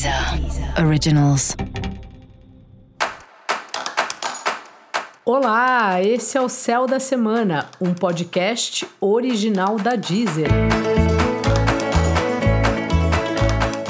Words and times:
Deezer 0.00 0.82
Originals. 0.82 1.54
Olá, 5.26 6.02
esse 6.02 6.38
é 6.38 6.40
o 6.40 6.48
Céu 6.48 6.86
da 6.86 6.98
Semana, 6.98 7.68
um 7.78 7.92
podcast 7.92 8.88
original 8.98 9.76
da 9.76 9.96
Deezer. 9.96 10.48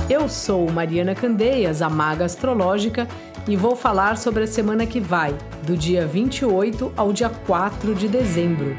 Eu 0.08 0.28
sou 0.28 0.68
Mariana 0.72 1.14
Candeias, 1.14 1.80
a 1.80 1.88
maga 1.88 2.24
astrológica, 2.24 3.06
e 3.46 3.54
vou 3.54 3.77
falar 3.77 4.16
sobre 4.16 4.42
a 4.42 4.48
semana 4.48 4.86
que 4.86 4.98
vai, 4.98 5.32
do 5.62 5.77
dia 5.77 6.08
28 6.08 6.92
ao 6.96 7.12
dia 7.12 7.30
4 7.30 7.95
de 7.95 8.08
dezembro. 8.08 8.77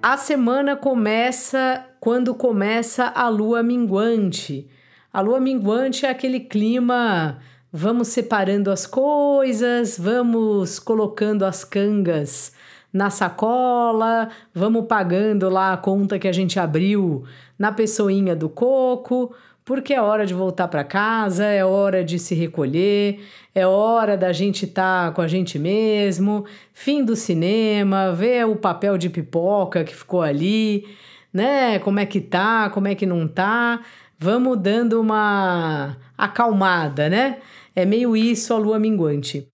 A 0.00 0.16
semana 0.16 0.76
começa 0.76 1.84
quando 1.98 2.36
começa 2.36 3.06
a 3.16 3.28
lua 3.28 3.64
minguante. 3.64 4.68
A 5.12 5.20
lua 5.20 5.40
minguante 5.40 6.06
é 6.06 6.08
aquele 6.08 6.38
clima, 6.38 7.38
vamos 7.72 8.06
separando 8.08 8.70
as 8.70 8.86
coisas, 8.86 9.98
vamos 9.98 10.78
colocando 10.78 11.44
as 11.44 11.64
cangas 11.64 12.52
na 12.92 13.10
sacola, 13.10 14.28
vamos 14.54 14.86
pagando 14.86 15.48
lá 15.48 15.72
a 15.72 15.76
conta 15.76 16.16
que 16.16 16.28
a 16.28 16.32
gente 16.32 16.60
abriu 16.60 17.24
na 17.58 17.72
pessoinha 17.72 18.36
do 18.36 18.48
coco, 18.48 19.34
porque 19.64 19.92
é 19.92 20.00
hora 20.00 20.24
de 20.24 20.32
voltar 20.32 20.68
para 20.68 20.84
casa, 20.84 21.44
é 21.44 21.64
hora 21.64 22.04
de 22.04 22.16
se 22.16 22.36
recolher, 22.36 23.18
é 23.52 23.66
hora 23.66 24.16
da 24.16 24.32
gente 24.32 24.64
estar 24.64 25.08
tá 25.08 25.12
com 25.12 25.22
a 25.22 25.26
gente 25.26 25.58
mesmo, 25.58 26.44
fim 26.72 27.04
do 27.04 27.16
cinema, 27.16 28.12
ver 28.12 28.46
o 28.46 28.54
papel 28.54 28.96
de 28.96 29.10
pipoca 29.10 29.82
que 29.82 29.94
ficou 29.94 30.22
ali, 30.22 30.86
né? 31.32 31.78
Como 31.78 32.00
é 32.00 32.06
que 32.06 32.20
tá, 32.20 32.70
como 32.70 32.88
é 32.88 32.94
que 32.94 33.06
não 33.06 33.26
tá. 33.26 33.80
Vamos 34.18 34.58
dando 34.58 35.00
uma 35.00 35.96
acalmada, 36.16 37.08
né? 37.08 37.38
É 37.74 37.84
meio 37.84 38.16
isso 38.16 38.52
a 38.52 38.58
lua 38.58 38.78
minguante. 38.78 39.48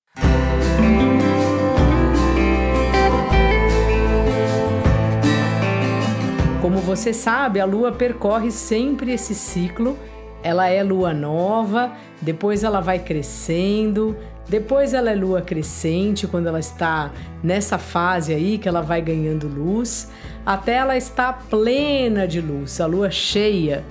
Como 6.60 6.78
você 6.78 7.12
sabe, 7.12 7.60
a 7.60 7.64
lua 7.64 7.92
percorre 7.92 8.50
sempre 8.50 9.12
esse 9.12 9.34
ciclo. 9.34 9.96
Ela 10.42 10.68
é 10.68 10.82
lua 10.82 11.12
nova, 11.12 11.92
depois 12.22 12.62
ela 12.62 12.80
vai 12.80 12.98
crescendo, 12.98 14.16
depois 14.48 14.94
ela 14.94 15.10
é 15.10 15.14
lua 15.14 15.42
crescente, 15.42 16.26
quando 16.26 16.46
ela 16.46 16.60
está 16.60 17.10
nessa 17.42 17.78
fase 17.78 18.32
aí 18.32 18.58
que 18.58 18.68
ela 18.68 18.80
vai 18.80 19.02
ganhando 19.02 19.48
luz, 19.48 20.10
até 20.44 20.74
ela 20.74 20.96
estar 20.96 21.46
plena 21.50 22.28
de 22.28 22.40
luz, 22.40 22.80
a 22.80 22.86
lua 22.86 23.10
cheia 23.10 23.84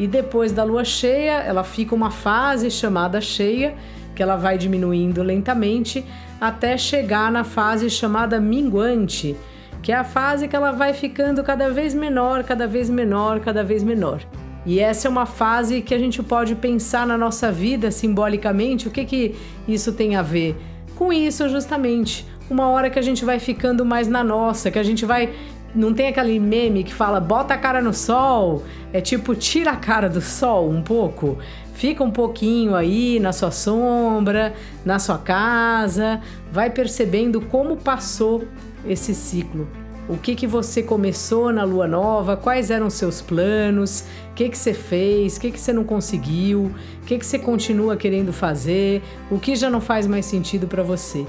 e 0.00 0.06
depois 0.06 0.50
da 0.50 0.64
lua 0.64 0.82
cheia, 0.82 1.42
ela 1.42 1.62
fica 1.62 1.94
uma 1.94 2.10
fase 2.10 2.70
chamada 2.70 3.20
cheia, 3.20 3.74
que 4.16 4.22
ela 4.22 4.34
vai 4.34 4.56
diminuindo 4.56 5.22
lentamente 5.22 6.02
até 6.40 6.78
chegar 6.78 7.30
na 7.30 7.44
fase 7.44 7.90
chamada 7.90 8.40
minguante, 8.40 9.36
que 9.82 9.92
é 9.92 9.94
a 9.94 10.02
fase 10.02 10.48
que 10.48 10.56
ela 10.56 10.72
vai 10.72 10.94
ficando 10.94 11.44
cada 11.44 11.68
vez 11.68 11.94
menor, 11.94 12.44
cada 12.44 12.66
vez 12.66 12.88
menor, 12.88 13.40
cada 13.40 13.62
vez 13.62 13.82
menor. 13.82 14.22
E 14.64 14.78
essa 14.78 15.08
é 15.08 15.10
uma 15.10 15.26
fase 15.26 15.80
que 15.80 15.94
a 15.94 15.98
gente 15.98 16.22
pode 16.22 16.54
pensar 16.54 17.06
na 17.06 17.16
nossa 17.16 17.50
vida 17.50 17.90
simbolicamente, 17.90 18.88
o 18.88 18.90
que 18.90 19.04
que 19.04 19.34
isso 19.66 19.92
tem 19.92 20.16
a 20.16 20.22
ver? 20.22 20.56
Com 20.96 21.12
isso, 21.12 21.48
justamente, 21.48 22.26
uma 22.50 22.68
hora 22.68 22.90
que 22.90 22.98
a 22.98 23.02
gente 23.02 23.24
vai 23.24 23.38
ficando 23.38 23.84
mais 23.84 24.06
na 24.06 24.22
nossa, 24.22 24.70
que 24.70 24.78
a 24.78 24.82
gente 24.82 25.06
vai 25.06 25.32
não 25.74 25.94
tem 25.94 26.08
aquele 26.08 26.38
meme 26.40 26.82
que 26.82 26.92
fala 26.92 27.20
bota 27.20 27.54
a 27.54 27.58
cara 27.58 27.80
no 27.80 27.94
sol? 27.94 28.64
É 28.92 29.00
tipo, 29.00 29.34
tira 29.36 29.70
a 29.70 29.76
cara 29.76 30.08
do 30.08 30.20
sol 30.20 30.68
um 30.68 30.82
pouco. 30.82 31.38
Fica 31.74 32.04
um 32.04 32.10
pouquinho 32.10 32.74
aí 32.74 33.18
na 33.20 33.32
sua 33.32 33.50
sombra, 33.50 34.52
na 34.84 34.98
sua 34.98 35.16
casa, 35.16 36.20
vai 36.52 36.68
percebendo 36.70 37.40
como 37.40 37.76
passou 37.76 38.44
esse 38.84 39.14
ciclo. 39.14 39.66
O 40.10 40.16
que, 40.16 40.34
que 40.34 40.44
você 40.44 40.82
começou 40.82 41.52
na 41.52 41.62
lua 41.62 41.86
nova, 41.86 42.36
quais 42.36 42.68
eram 42.68 42.90
seus 42.90 43.20
planos, 43.22 44.04
o 44.32 44.34
que, 44.34 44.48
que 44.48 44.58
você 44.58 44.74
fez, 44.74 45.36
o 45.36 45.40
que, 45.40 45.52
que 45.52 45.60
você 45.60 45.72
não 45.72 45.84
conseguiu, 45.84 46.72
o 47.00 47.06
que, 47.06 47.16
que 47.16 47.24
você 47.24 47.38
continua 47.38 47.96
querendo 47.96 48.32
fazer, 48.32 49.02
o 49.30 49.38
que 49.38 49.54
já 49.54 49.70
não 49.70 49.80
faz 49.80 50.08
mais 50.08 50.26
sentido 50.26 50.66
para 50.66 50.82
você. 50.82 51.24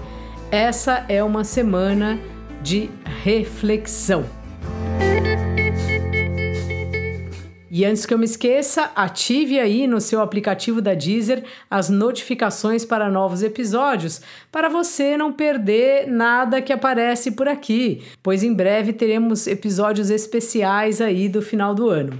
Essa 0.49 1.05
é 1.07 1.23
uma 1.23 1.43
semana 1.43 2.19
de 2.63 2.89
reflexão. 3.23 4.40
E 7.73 7.85
antes 7.85 8.05
que 8.05 8.13
eu 8.13 8.17
me 8.17 8.25
esqueça, 8.25 8.91
ative 8.93 9.57
aí 9.57 9.87
no 9.87 10.01
seu 10.01 10.19
aplicativo 10.19 10.81
da 10.81 10.93
Deezer 10.93 11.45
as 11.69 11.87
notificações 11.87 12.83
para 12.83 13.09
novos 13.09 13.41
episódios, 13.41 14.19
para 14.51 14.67
você 14.67 15.15
não 15.15 15.31
perder 15.31 16.05
nada 16.05 16.61
que 16.61 16.73
aparece 16.73 17.31
por 17.31 17.47
aqui, 17.47 18.03
pois 18.21 18.43
em 18.43 18.53
breve 18.53 18.91
teremos 18.91 19.47
episódios 19.47 20.09
especiais 20.09 20.99
aí 20.99 21.29
do 21.29 21.41
final 21.41 21.73
do 21.73 21.89
ano. 21.89 22.19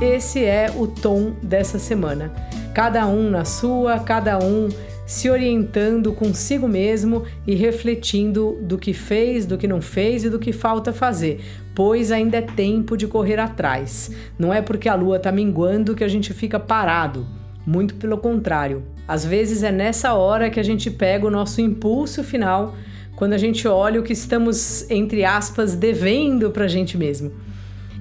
Esse 0.00 0.44
é 0.44 0.66
o 0.76 0.88
tom 0.88 1.36
dessa 1.40 1.78
semana. 1.78 2.32
Cada 2.74 3.06
um 3.06 3.30
na 3.30 3.44
sua, 3.44 4.00
cada 4.00 4.36
um 4.40 4.68
se 5.12 5.28
orientando 5.28 6.10
consigo 6.14 6.66
mesmo 6.66 7.24
e 7.46 7.54
refletindo 7.54 8.58
do 8.62 8.78
que 8.78 8.94
fez, 8.94 9.44
do 9.44 9.58
que 9.58 9.68
não 9.68 9.82
fez 9.82 10.24
e 10.24 10.30
do 10.30 10.38
que 10.38 10.54
falta 10.54 10.90
fazer, 10.90 11.38
pois 11.74 12.10
ainda 12.10 12.38
é 12.38 12.40
tempo 12.40 12.96
de 12.96 13.06
correr 13.06 13.38
atrás. 13.38 14.10
Não 14.38 14.54
é 14.54 14.62
porque 14.62 14.88
a 14.88 14.94
lua 14.94 15.18
está 15.18 15.30
minguando 15.30 15.94
que 15.94 16.02
a 16.02 16.08
gente 16.08 16.32
fica 16.32 16.58
parado, 16.58 17.26
muito 17.66 17.96
pelo 17.96 18.16
contrário. 18.16 18.84
Às 19.06 19.22
vezes 19.22 19.62
é 19.62 19.70
nessa 19.70 20.14
hora 20.14 20.48
que 20.48 20.58
a 20.58 20.62
gente 20.62 20.90
pega 20.90 21.26
o 21.26 21.30
nosso 21.30 21.60
impulso 21.60 22.24
final, 22.24 22.74
quando 23.14 23.34
a 23.34 23.38
gente 23.38 23.68
olha 23.68 24.00
o 24.00 24.02
que 24.02 24.14
estamos, 24.14 24.90
entre 24.90 25.26
aspas, 25.26 25.74
devendo 25.76 26.50
para 26.50 26.64
a 26.64 26.68
gente 26.68 26.96
mesmo. 26.96 27.30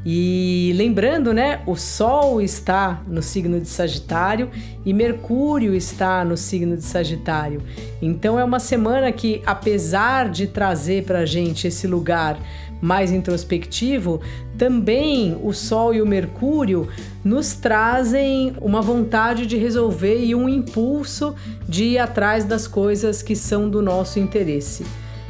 E 0.03 0.73
lembrando, 0.75 1.31
né, 1.31 1.62
o 1.67 1.75
Sol 1.75 2.41
está 2.41 3.03
no 3.07 3.22
signo 3.22 3.59
de 3.59 3.67
Sagitário 3.67 4.50
e 4.84 4.94
Mercúrio 4.94 5.75
está 5.75 6.25
no 6.25 6.35
signo 6.35 6.75
de 6.75 6.84
Sagitário. 6.84 7.62
Então 8.01 8.39
é 8.39 8.44
uma 8.44 8.59
semana 8.59 9.12
que, 9.12 9.44
apesar 9.45 10.29
de 10.29 10.47
trazer 10.47 11.03
para 11.03 11.23
gente 11.23 11.67
esse 11.67 11.85
lugar 11.85 12.39
mais 12.81 13.12
introspectivo, 13.12 14.19
também 14.57 15.38
o 15.44 15.53
Sol 15.53 15.94
e 15.94 16.01
o 16.01 16.06
Mercúrio 16.06 16.88
nos 17.23 17.53
trazem 17.53 18.53
uma 18.59 18.81
vontade 18.81 19.45
de 19.45 19.56
resolver 19.56 20.25
e 20.25 20.33
um 20.33 20.50
impulso 20.50 21.35
de 21.69 21.83
ir 21.83 21.97
atrás 22.00 22.44
das 22.44 22.68
coisas 22.68 23.22
que 23.22 23.35
são 23.35 23.69
do 23.69 23.83
nosso 23.83 24.19
interesse. 24.19 24.83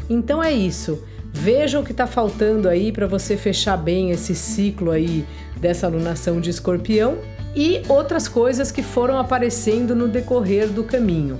Então 0.09 0.41
é 0.41 0.53
isso. 0.53 1.03
Veja 1.33 1.79
o 1.79 1.83
que 1.83 1.91
está 1.91 2.05
faltando 2.05 2.67
aí 2.67 2.91
para 2.91 3.07
você 3.07 3.37
fechar 3.37 3.77
bem 3.77 4.11
esse 4.11 4.35
ciclo 4.35 4.91
aí 4.91 5.25
dessa 5.57 5.87
alunação 5.87 6.41
de 6.41 6.49
escorpião 6.49 7.17
e 7.55 7.81
outras 7.87 8.27
coisas 8.27 8.71
que 8.71 8.83
foram 8.83 9.17
aparecendo 9.17 9.95
no 9.95 10.07
decorrer 10.07 10.67
do 10.67 10.83
caminho. 10.83 11.39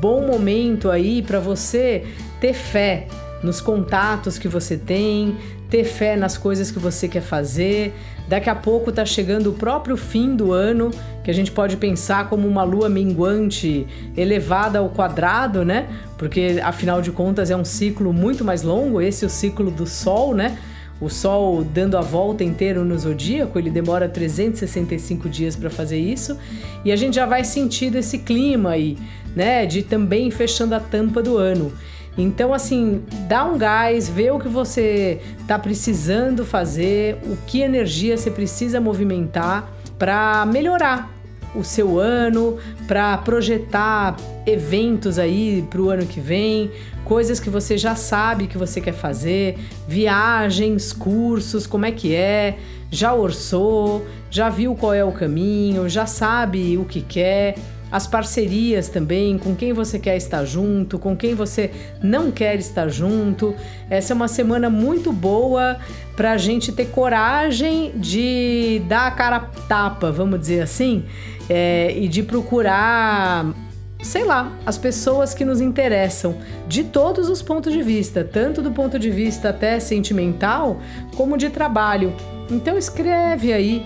Bom 0.00 0.26
momento 0.26 0.90
aí 0.90 1.22
para 1.22 1.40
você 1.40 2.04
ter 2.40 2.54
fé 2.54 3.06
nos 3.42 3.60
contatos 3.60 4.38
que 4.38 4.48
você 4.48 4.76
tem, 4.76 5.36
ter 5.70 5.84
fé 5.84 6.16
nas 6.16 6.36
coisas 6.38 6.70
que 6.70 6.78
você 6.78 7.08
quer 7.08 7.20
fazer. 7.20 7.94
Daqui 8.26 8.50
a 8.50 8.54
pouco 8.54 8.90
está 8.90 9.04
chegando 9.04 9.50
o 9.50 9.52
próprio 9.52 9.96
fim 9.96 10.34
do 10.36 10.52
ano, 10.52 10.90
que 11.24 11.30
a 11.30 11.34
gente 11.34 11.50
pode 11.50 11.76
pensar 11.76 12.28
como 12.28 12.46
uma 12.46 12.62
lua 12.62 12.88
minguante 12.88 13.86
elevada 14.16 14.78
ao 14.78 14.88
quadrado, 14.90 15.64
né? 15.64 15.88
Porque 16.16 16.60
afinal 16.62 17.00
de 17.00 17.10
contas 17.10 17.50
é 17.50 17.56
um 17.56 17.64
ciclo 17.64 18.12
muito 18.12 18.44
mais 18.44 18.62
longo, 18.62 19.00
esse 19.00 19.24
é 19.24 19.26
o 19.26 19.30
ciclo 19.30 19.70
do 19.70 19.86
Sol, 19.86 20.34
né? 20.34 20.58
O 21.00 21.08
Sol 21.08 21.62
dando 21.62 21.96
a 21.96 22.00
volta 22.00 22.42
inteira 22.42 22.82
no 22.82 22.98
zodíaco, 22.98 23.58
ele 23.58 23.70
demora 23.70 24.08
365 24.08 25.28
dias 25.28 25.54
para 25.54 25.70
fazer 25.70 25.98
isso, 25.98 26.36
e 26.84 26.90
a 26.90 26.96
gente 26.96 27.14
já 27.14 27.24
vai 27.24 27.44
sentindo 27.44 27.96
esse 27.96 28.18
clima 28.18 28.70
aí, 28.70 28.98
né, 29.34 29.64
de 29.64 29.82
também 29.82 30.28
fechando 30.30 30.74
a 30.74 30.80
tampa 30.80 31.22
do 31.22 31.36
ano. 31.36 31.72
Então, 32.18 32.52
assim, 32.52 33.04
dá 33.28 33.44
um 33.44 33.56
gás, 33.56 34.08
vê 34.08 34.32
o 34.32 34.40
que 34.40 34.48
você 34.48 35.20
está 35.40 35.56
precisando 35.56 36.44
fazer, 36.44 37.16
o 37.22 37.36
que 37.46 37.60
energia 37.60 38.16
você 38.16 38.28
precisa 38.28 38.80
movimentar 38.80 39.72
para 39.96 40.44
melhorar 40.44 41.16
o 41.54 41.62
seu 41.62 41.98
ano, 41.98 42.58
para 42.88 43.16
projetar 43.18 44.16
eventos 44.44 45.18
aí 45.18 45.64
para 45.70 45.80
o 45.80 45.88
ano 45.90 46.06
que 46.06 46.20
vem, 46.20 46.70
coisas 47.04 47.38
que 47.40 47.48
você 47.48 47.78
já 47.78 47.94
sabe 47.94 48.48
que 48.48 48.58
você 48.58 48.80
quer 48.80 48.92
fazer, 48.92 49.56
viagens, 49.86 50.92
cursos, 50.92 51.66
como 51.66 51.86
é 51.86 51.92
que 51.92 52.14
é, 52.14 52.58
já 52.90 53.14
orçou, 53.14 54.04
já 54.30 54.48
viu 54.48 54.74
qual 54.74 54.92
é 54.92 55.04
o 55.04 55.12
caminho, 55.12 55.88
já 55.88 56.04
sabe 56.04 56.76
o 56.76 56.84
que 56.84 57.00
quer. 57.00 57.56
As 57.90 58.06
parcerias 58.06 58.88
também, 58.88 59.38
com 59.38 59.54
quem 59.54 59.72
você 59.72 59.98
quer 59.98 60.16
estar 60.16 60.44
junto, 60.44 60.98
com 60.98 61.16
quem 61.16 61.34
você 61.34 61.70
não 62.02 62.30
quer 62.30 62.58
estar 62.58 62.88
junto. 62.88 63.54
Essa 63.88 64.12
é 64.12 64.14
uma 64.14 64.28
semana 64.28 64.68
muito 64.68 65.12
boa 65.12 65.78
para 66.16 66.32
a 66.32 66.36
gente 66.36 66.72
ter 66.72 66.86
coragem 66.86 67.92
de 67.96 68.82
dar 68.88 69.06
a 69.06 69.10
cara 69.10 69.40
tapa, 69.68 70.10
vamos 70.10 70.40
dizer 70.40 70.62
assim, 70.62 71.04
é, 71.48 71.94
e 71.96 72.08
de 72.08 72.22
procurar 72.22 73.54
sei 74.00 74.24
lá, 74.24 74.52
as 74.64 74.78
pessoas 74.78 75.34
que 75.34 75.44
nos 75.44 75.60
interessam 75.60 76.36
de 76.68 76.84
todos 76.84 77.28
os 77.28 77.42
pontos 77.42 77.72
de 77.72 77.82
vista, 77.82 78.22
tanto 78.22 78.62
do 78.62 78.70
ponto 78.70 78.96
de 78.98 79.10
vista 79.10 79.48
até 79.48 79.80
sentimental, 79.80 80.80
como 81.16 81.36
de 81.36 81.50
trabalho. 81.50 82.14
Então 82.50 82.78
escreve 82.78 83.52
aí 83.52 83.84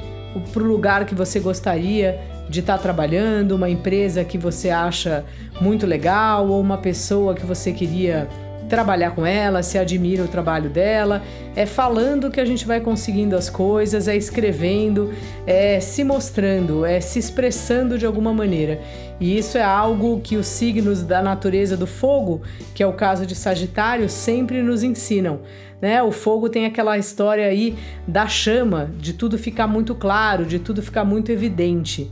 para 0.52 0.62
o 0.62 0.66
lugar 0.66 1.06
que 1.06 1.14
você 1.14 1.40
gostaria 1.40 2.20
de 2.52 2.60
estar 2.60 2.76
tá 2.76 2.82
trabalhando, 2.82 3.52
uma 3.52 3.70
empresa 3.70 4.22
que 4.22 4.36
você 4.36 4.68
acha 4.68 5.24
muito 5.58 5.86
legal 5.86 6.46
ou 6.48 6.60
uma 6.60 6.76
pessoa 6.76 7.34
que 7.34 7.46
você 7.46 7.72
queria 7.72 8.28
trabalhar 8.68 9.10
com 9.12 9.24
ela, 9.26 9.62
se 9.62 9.78
admira 9.78 10.22
o 10.22 10.28
trabalho 10.28 10.68
dela, 10.68 11.22
é 11.56 11.64
falando 11.64 12.30
que 12.30 12.40
a 12.40 12.44
gente 12.44 12.66
vai 12.66 12.80
conseguindo 12.80 13.34
as 13.36 13.48
coisas, 13.48 14.06
é 14.06 14.16
escrevendo, 14.16 15.12
é 15.46 15.80
se 15.80 16.04
mostrando, 16.04 16.84
é 16.84 17.00
se 17.00 17.18
expressando 17.18 17.98
de 17.98 18.04
alguma 18.04 18.32
maneira. 18.32 18.80
E 19.18 19.36
isso 19.36 19.56
é 19.56 19.62
algo 19.62 20.20
que 20.20 20.36
os 20.36 20.46
signos 20.46 21.02
da 21.02 21.22
natureza 21.22 21.76
do 21.76 21.86
fogo, 21.86 22.42
que 22.74 22.82
é 22.82 22.86
o 22.86 22.92
caso 22.92 23.26
de 23.26 23.34
Sagitário, 23.34 24.08
sempre 24.08 24.62
nos 24.62 24.82
ensinam. 24.82 25.40
Né? 25.80 26.02
O 26.02 26.12
fogo 26.12 26.48
tem 26.48 26.66
aquela 26.66 26.98
história 26.98 27.46
aí 27.46 27.76
da 28.06 28.26
chama, 28.26 28.90
de 28.98 29.14
tudo 29.14 29.38
ficar 29.38 29.66
muito 29.66 29.94
claro, 29.94 30.44
de 30.44 30.58
tudo 30.58 30.82
ficar 30.82 31.04
muito 31.04 31.32
evidente. 31.32 32.10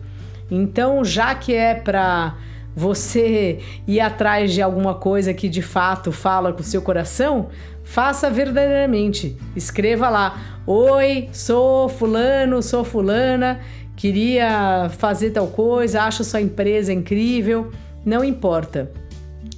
Então, 0.51 1.05
já 1.05 1.35
que 1.35 1.55
é 1.55 1.75
para 1.75 2.35
você 2.75 3.59
ir 3.87 4.01
atrás 4.01 4.53
de 4.53 4.63
alguma 4.63 4.95
coisa 4.95 5.35
que 5.35 5.49
de 5.49 5.63
fato 5.63 6.13
fala 6.13 6.53
com 6.53 6.61
o 6.61 6.65
seu 6.65 6.81
coração, 6.83 7.49
faça 7.85 8.31
verdadeiramente. 8.31 9.37
Escreva 9.55 10.09
lá: 10.09 10.61
Oi, 10.67 11.29
sou 11.33 11.89
Fulano, 11.89 12.63
sou 12.63 12.85
Fulana, 12.85 13.61
queria 13.97 14.91
fazer 14.99 15.31
tal 15.31 15.49
coisa, 15.49 16.03
acho 16.03 16.25
sua 16.25 16.41
empresa 16.41 16.93
incrível. 16.93 17.71
Não 18.05 18.25
importa. 18.25 18.91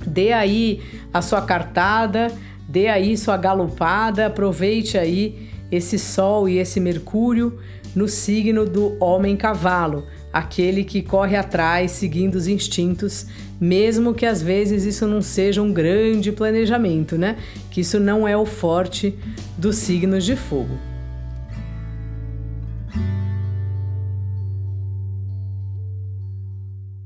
Dê 0.05 0.33
aí 0.33 0.83
a 1.15 1.23
sua 1.23 1.43
cartada, 1.43 2.29
dê 2.69 2.89
aí 2.89 3.17
sua 3.17 3.37
galopada, 3.37 4.27
aproveite 4.27 4.99
aí 4.99 5.49
esse 5.71 5.99
Sol 5.99 6.49
e 6.49 6.59
esse 6.59 6.81
Mercúrio 6.81 7.59
no 7.95 8.09
signo 8.09 8.65
do 8.65 8.97
Homem-Cavalo 9.03 10.05
aquele 10.33 10.83
que 10.83 11.03
corre 11.03 11.37
atrás 11.37 11.91
seguindo 11.91 12.37
os 12.37 12.47
instintos, 12.47 13.27
mesmo 13.61 14.15
que 14.15 14.25
às 14.25 14.41
vezes 14.41 14.85
isso 14.85 15.07
não 15.07 15.21
seja 15.21 15.61
um 15.61 15.73
grande 15.73 16.33
planejamento, 16.33 17.19
né? 17.19 17.37
Que 17.71 17.83
isso 17.83 18.01
não 18.01 18.27
é 18.27 18.37
o 18.37 18.47
forte 18.47 19.15
dos 19.59 19.77
signos 19.77 20.25
de 20.25 20.35
fogo. 20.35 20.79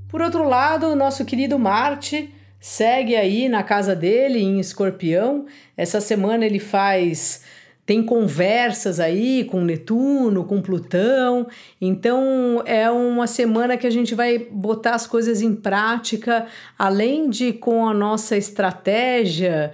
Por 0.08 0.22
outro 0.22 0.48
lado, 0.48 0.94
nosso 0.94 1.24
querido 1.24 1.58
Marte 1.58 2.32
segue 2.58 3.14
aí 3.14 3.48
na 3.48 3.62
casa 3.62 3.94
dele 3.94 4.38
em 4.38 4.58
Escorpião. 4.58 5.46
Essa 5.76 6.00
semana 6.00 6.46
ele 6.46 6.58
faz 6.58 7.42
tem 7.86 8.02
conversas 8.02 8.98
aí 8.98 9.44
com 9.44 9.60
Netuno, 9.60 10.44
com 10.44 10.60
Plutão. 10.60 11.46
Então 11.80 12.60
é 12.66 12.90
uma 12.90 13.28
semana 13.28 13.76
que 13.76 13.86
a 13.86 13.90
gente 13.90 14.12
vai 14.12 14.38
botar 14.38 14.96
as 14.96 15.06
coisas 15.06 15.40
em 15.40 15.54
prática, 15.54 16.46
além 16.76 17.30
de 17.30 17.52
com 17.52 17.86
a 17.86 17.94
nossa 17.94 18.36
estratégia, 18.36 19.72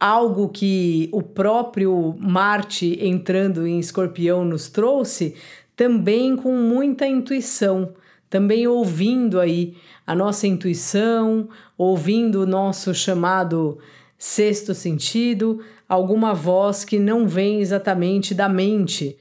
algo 0.00 0.48
que 0.48 1.10
o 1.12 1.22
próprio 1.22 2.16
Marte 2.18 2.98
entrando 2.98 3.66
em 3.66 3.78
Escorpião 3.78 4.42
nos 4.42 4.70
trouxe, 4.70 5.34
também 5.76 6.36
com 6.36 6.56
muita 6.56 7.06
intuição, 7.06 7.92
também 8.30 8.66
ouvindo 8.66 9.38
aí 9.38 9.76
a 10.06 10.14
nossa 10.14 10.46
intuição, 10.46 11.46
ouvindo 11.76 12.42
o 12.42 12.46
nosso 12.46 12.94
chamado 12.94 13.78
sexto 14.20 14.74
sentido, 14.74 15.60
alguma 15.88 16.34
voz 16.34 16.84
que 16.84 16.98
não 16.98 17.26
vem 17.26 17.62
exatamente 17.62 18.34
da 18.34 18.50
mente. 18.50 19.16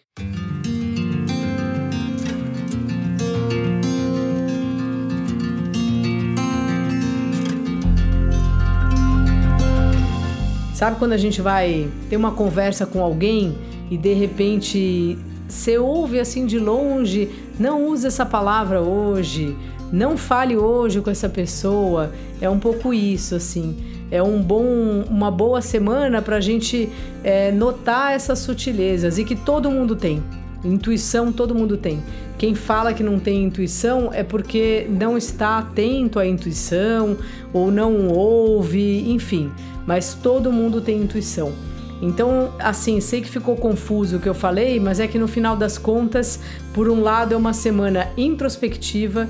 Sabe 10.74 11.00
quando 11.00 11.14
a 11.14 11.18
gente 11.18 11.42
vai 11.42 11.90
ter 12.10 12.18
uma 12.18 12.34
conversa 12.34 12.86
com 12.86 13.02
alguém 13.02 13.58
e 13.90 13.98
de 13.98 14.14
repente 14.14 15.18
você 15.48 15.78
ouve 15.78 16.20
assim 16.20 16.46
de 16.46 16.60
longe, 16.60 17.30
não 17.58 17.88
use 17.88 18.06
essa 18.06 18.26
palavra 18.26 18.82
hoje, 18.82 19.56
não 19.92 20.18
fale 20.18 20.56
hoje 20.58 21.02
com 21.02 21.10
essa 21.10 21.30
pessoa. 21.30 22.12
É 22.42 22.50
um 22.50 22.60
pouco 22.60 22.94
isso 22.94 23.36
assim 23.36 24.00
é 24.12 24.22
um 24.24 24.42
bom, 24.42 25.04
uma 25.10 25.30
boa 25.30 25.62
semana 25.62 26.22
para 26.22 26.38
a 26.38 26.42
gente 26.42 26.90
é, 27.24 27.52
notar 27.52 28.14
essas 28.14 28.40
sutilezas 28.40 29.18
e 29.18 29.24
que 29.24 29.36
todo 29.36 29.70
mundo 29.70 29.96
tem. 29.96 30.24
Intuição 30.64 31.32
todo 31.32 31.56
mundo 31.56 31.78
tem. 31.78 32.04
Quem 32.38 32.56
fala 32.56 32.94
que 32.94 33.04
não 33.04 33.20
tem 33.20 33.44
intuição 33.44 34.10
é 34.12 34.24
porque 34.24 34.88
não 34.90 35.18
está 35.18 35.60
atento 35.60 36.20
à 36.20 36.26
intuição 36.26 37.18
ou 37.54 37.72
não 37.72 38.08
ouve, 38.08 39.10
enfim. 39.12 39.52
Mas 39.86 40.14
todo 40.14 40.52
mundo 40.52 40.82
tem 40.82 41.02
intuição. 41.02 41.54
Então, 42.02 42.54
assim, 42.60 43.02
sei 43.02 43.22
que 43.22 43.30
ficou 43.30 43.58
confuso 43.58 44.18
o 44.18 44.20
que 44.22 44.30
eu 44.30 44.34
falei, 44.34 44.80
mas 44.80 45.02
é 45.02 45.08
que 45.08 45.20
no 45.20 45.28
final 45.28 45.58
das 45.58 45.78
contas, 45.78 46.40
por 46.74 46.90
um 46.90 47.02
lado, 47.02 47.34
é 47.34 47.38
uma 47.38 47.52
semana 47.52 48.08
introspectiva 48.18 49.28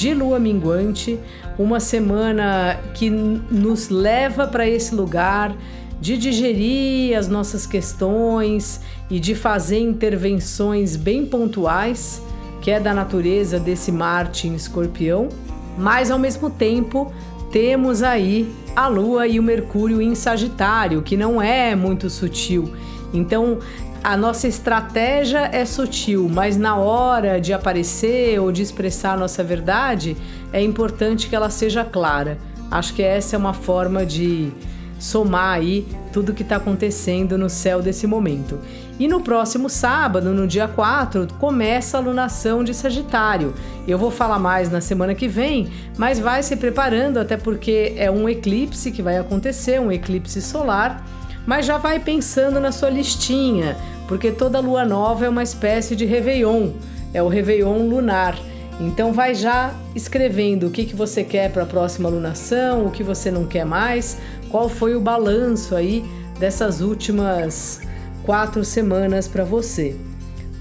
de 0.00 0.14
lua 0.14 0.38
minguante, 0.38 1.20
uma 1.58 1.78
semana 1.78 2.80
que 2.94 3.10
nos 3.10 3.90
leva 3.90 4.46
para 4.46 4.66
esse 4.66 4.94
lugar 4.94 5.54
de 6.00 6.16
digerir 6.16 7.18
as 7.18 7.28
nossas 7.28 7.66
questões 7.66 8.80
e 9.10 9.20
de 9.20 9.34
fazer 9.34 9.78
intervenções 9.78 10.96
bem 10.96 11.26
pontuais, 11.26 12.22
que 12.62 12.70
é 12.70 12.80
da 12.80 12.94
natureza 12.94 13.60
desse 13.60 13.92
Marte 13.92 14.48
em 14.48 14.54
Escorpião, 14.54 15.28
mas 15.76 16.10
ao 16.10 16.18
mesmo 16.18 16.48
tempo 16.48 17.12
temos 17.52 18.02
aí 18.02 18.50
a 18.74 18.88
Lua 18.88 19.26
e 19.26 19.38
o 19.38 19.42
Mercúrio 19.42 20.00
em 20.00 20.14
Sagitário, 20.14 21.02
que 21.02 21.16
não 21.16 21.40
é 21.40 21.74
muito 21.74 22.08
sutil. 22.08 22.72
Então, 23.12 23.58
a 24.02 24.16
nossa 24.16 24.48
estratégia 24.48 25.50
é 25.52 25.64
sutil, 25.64 26.28
mas 26.28 26.56
na 26.56 26.76
hora 26.76 27.40
de 27.40 27.52
aparecer 27.52 28.40
ou 28.40 28.50
de 28.50 28.62
expressar 28.62 29.12
a 29.12 29.16
nossa 29.16 29.44
verdade, 29.44 30.16
é 30.52 30.62
importante 30.62 31.28
que 31.28 31.36
ela 31.36 31.50
seja 31.50 31.84
clara. 31.84 32.38
Acho 32.70 32.94
que 32.94 33.02
essa 33.02 33.36
é 33.36 33.38
uma 33.38 33.52
forma 33.52 34.06
de 34.06 34.52
somar 35.00 35.54
aí 35.54 35.84
tudo 36.12 36.32
que 36.32 36.42
está 36.42 36.56
acontecendo 36.56 37.36
no 37.36 37.50
céu 37.50 37.82
desse 37.82 38.06
momento. 38.06 38.60
E 38.98 39.08
no 39.08 39.20
próximo 39.20 39.68
sábado, 39.68 40.30
no 40.32 40.46
dia 40.46 40.68
4, 40.68 41.26
começa 41.40 41.96
a 41.96 42.00
lunação 42.00 42.62
de 42.62 42.72
Sagitário. 42.72 43.52
Eu 43.88 43.98
vou 43.98 44.12
falar 44.12 44.38
mais 44.38 44.70
na 44.70 44.80
semana 44.80 45.14
que 45.14 45.26
vem, 45.26 45.68
mas 45.98 46.20
vai 46.20 46.42
se 46.42 46.54
preparando, 46.54 47.18
até 47.18 47.36
porque 47.36 47.94
é 47.96 48.08
um 48.08 48.28
eclipse 48.28 48.92
que 48.92 49.02
vai 49.02 49.16
acontecer 49.16 49.80
um 49.80 49.90
eclipse 49.90 50.40
solar 50.40 51.04
mas 51.46 51.66
já 51.66 51.78
vai 51.78 51.98
pensando 51.98 52.60
na 52.60 52.70
sua 52.70 52.90
listinha, 52.90 53.76
porque 54.06 54.30
toda 54.30 54.60
lua 54.60 54.84
nova 54.84 55.26
é 55.26 55.28
uma 55.28 55.42
espécie 55.42 55.96
de 55.96 56.04
réveillon, 56.04 56.70
é 57.12 57.22
o 57.22 57.28
réveillon 57.28 57.88
lunar. 57.88 58.38
Então 58.80 59.12
vai 59.12 59.34
já 59.34 59.74
escrevendo 59.94 60.66
o 60.66 60.70
que, 60.70 60.86
que 60.86 60.96
você 60.96 61.22
quer 61.22 61.52
para 61.52 61.64
a 61.64 61.66
próxima 61.66 62.08
lunação, 62.08 62.86
o 62.86 62.90
que 62.90 63.02
você 63.02 63.30
não 63.30 63.44
quer 63.44 63.66
mais, 63.66 64.16
qual 64.50 64.70
foi 64.70 64.96
o 64.96 65.00
balanço 65.00 65.76
aí 65.76 66.02
dessas 66.38 66.80
últimas 66.80 67.82
quatro 68.24 68.64
semanas 68.64 69.28
para 69.28 69.44
você. 69.44 69.94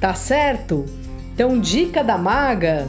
Tá 0.02 0.14
certo? 0.14 0.86
Então, 1.34 1.58
dica 1.58 2.04
da 2.04 2.18
maga: 2.18 2.88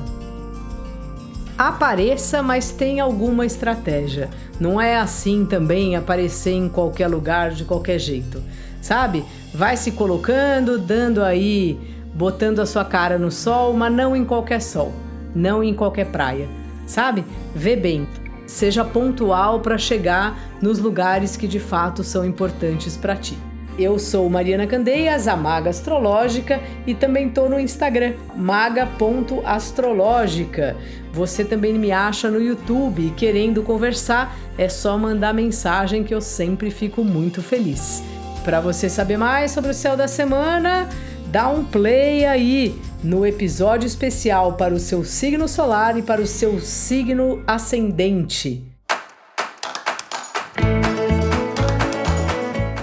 apareça, 1.56 2.42
mas 2.42 2.72
tenha 2.72 3.04
alguma 3.04 3.46
estratégia. 3.46 4.28
Não 4.58 4.80
é 4.80 4.96
assim 4.96 5.46
também 5.46 5.94
aparecer 5.94 6.52
em 6.52 6.68
qualquer 6.68 7.06
lugar 7.06 7.52
de 7.52 7.64
qualquer 7.64 7.99
jeito, 7.99 8.42
sabe? 8.82 9.25
Vai 9.54 9.76
se 9.76 9.92
colocando, 9.92 10.78
dando 10.78 11.22
aí, 11.22 11.78
botando 12.12 12.58
a 12.58 12.66
sua 12.66 12.84
cara 12.84 13.18
no 13.18 13.30
sol, 13.30 13.72
mas 13.72 13.92
não 13.92 14.14
em 14.14 14.25
qualquer 14.25 14.60
sol, 14.60 14.92
não 15.34 15.62
em 15.62 15.75
qualquer 15.75 16.06
praia, 16.06 16.49
sabe? 16.87 17.22
Vê 17.54 17.76
bem, 17.76 18.08
seja 18.46 18.82
pontual 18.84 19.60
para 19.60 19.78
chegar 19.78 20.38
nos 20.60 20.78
lugares 20.78 21.37
que 21.37 21.46
de 21.46 21.60
fato 21.60 22.02
são 22.02 22.25
importantes 22.25 22.96
para 22.96 23.16
ti. 23.16 23.38
Eu 23.78 23.99
sou 23.99 24.28
Mariana 24.28 24.66
Candeias, 24.66 25.26
a 25.26 25.34
Maga 25.37 25.70
Astrológica, 25.70 26.60
e 26.87 26.94
também 26.94 27.28
estou 27.28 27.49
no 27.49 27.58
Instagram, 27.58 28.12
maga.astrológica. 28.37 30.76
Você 31.12 31.44
também 31.44 31.78
me 31.78 31.90
acha 31.90 32.30
no 32.30 32.42
YouTube 32.42 33.14
querendo 33.16 33.62
conversar, 33.62 34.37
é 34.58 34.68
só 34.68 34.99
mandar 34.99 35.32
mensagem 35.32 36.04
que 36.04 36.14
eu 36.14 36.20
sempre 36.20 36.70
fico 36.70 37.02
muito 37.02 37.40
feliz. 37.42 38.02
Para 38.44 38.60
você 38.60 38.90
saber 38.90 39.16
mais 39.16 39.50
sobre 39.50 39.70
o 39.70 39.75
céu 39.75 39.96
da 39.96 40.06
semana, 40.06 40.87
dá 41.30 41.49
um 41.49 41.64
play 41.64 42.25
aí 42.26 42.75
no 43.02 43.25
episódio 43.25 43.87
especial 43.87 44.54
para 44.54 44.75
o 44.75 44.80
seu 44.80 45.04
signo 45.04 45.46
solar 45.46 45.96
e 45.96 46.02
para 46.02 46.20
o 46.20 46.26
seu 46.26 46.60
signo 46.60 47.42
ascendente. 47.46 48.64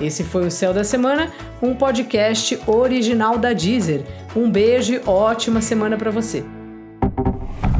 Esse 0.01 0.23
foi 0.23 0.45
o 0.45 0.51
Céu 0.51 0.73
da 0.73 0.83
Semana, 0.83 1.31
um 1.61 1.75
podcast 1.75 2.57
original 2.65 3.37
da 3.37 3.51
Deezer. 3.51 4.05
Um 4.35 4.49
beijo 4.49 4.93
e 4.93 5.01
ótima 5.05 5.59
semana 5.59 5.97
para 5.97 6.11
você. 6.11 6.45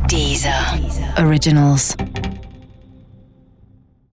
Deezer. 0.08 0.82
Deezer. 0.82 1.26
Originals. 1.26 1.96